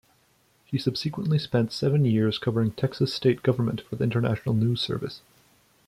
He 0.65 0.79
subsequently 0.79 1.37
spent 1.37 1.71
seven 1.71 2.05
years 2.05 2.39
covering 2.39 2.71
Texas 2.71 3.13
state 3.13 3.43
government 3.43 3.81
for 3.81 3.97
the 3.97 4.03
International 4.03 4.55
News 4.55 4.81
Service. 4.81 5.21